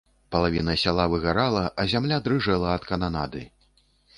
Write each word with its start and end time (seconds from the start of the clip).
Палавіна 0.35 0.73
сяла 0.83 1.05
выгарала, 1.11 1.63
а 1.83 1.87
зямля 1.93 2.17
дрыжэла 2.29 2.75
ад 2.79 2.83
кананады. 2.93 3.47